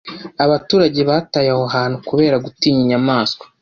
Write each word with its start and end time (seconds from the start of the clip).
abaturage 0.45 0.99
bataye 1.09 1.49
aho 1.55 1.65
hantu 1.75 1.97
kubera 2.09 2.41
gutinya 2.45 2.79
inyamaswa 2.83 3.45